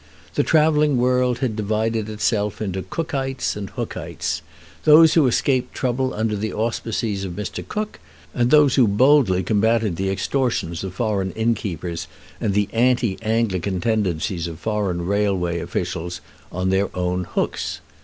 [0.33, 4.41] The travelling world had divided itself into Cookites and Hookites;
[4.83, 7.63] those who escaped trouble under the auspices of Mr.
[7.67, 7.99] Cook,
[8.33, 12.07] and those who boldly combated the extortions of foreign innkeepers
[12.39, 16.19] and the anti Anglican tendencies of foreign railway officials
[16.51, 17.79] "on their own hooks."